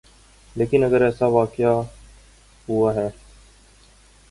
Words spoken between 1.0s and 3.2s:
ایسا واقعی ہوا ہے۔